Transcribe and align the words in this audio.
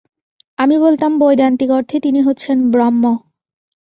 আমি 0.59 0.75
বলতাম, 0.77 1.11
বৈদান্তিক 1.19 1.69
অর্থে 1.71 1.97
তিনি 1.99 2.19
হচ্ছেন 2.21 2.57
ব্রহ্ম। 2.71 3.03